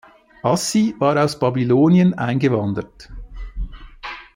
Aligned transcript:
Assi 0.41 0.95
war 0.97 1.23
aus 1.23 1.37
Babylonien 1.37 2.15
eingewandert. 2.15 3.11